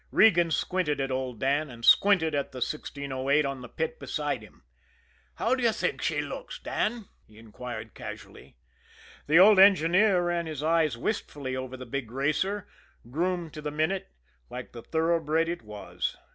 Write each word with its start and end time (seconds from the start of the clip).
Regan 0.09 0.49
squinted 0.49 0.99
at 0.99 1.11
old 1.11 1.39
Dan 1.39 1.69
and 1.69 1.85
squinted 1.85 2.33
at 2.33 2.51
the 2.53 2.57
1608 2.57 3.45
on 3.45 3.61
the 3.61 3.69
pit 3.69 3.99
beside 3.99 4.41
him. 4.41 4.63
"How'd 5.35 5.61
you 5.61 5.71
think 5.71 6.01
she 6.01 6.21
looks, 6.21 6.57
Dan?" 6.57 7.05
he 7.27 7.37
inquired 7.37 7.93
casually. 7.93 8.57
The 9.27 9.37
old 9.37 9.59
engineer 9.59 10.23
ran 10.25 10.47
his 10.47 10.63
eyes 10.63 10.97
wistfully 10.97 11.55
over 11.55 11.77
the 11.77 11.85
big 11.85 12.09
racer, 12.11 12.67
groomed 13.11 13.53
to 13.53 13.61
the 13.61 13.69
minute, 13.69 14.07
like 14.49 14.71
the 14.71 14.81
thoroughbred 14.81 15.47
it 15.47 15.61
was. 15.61 16.17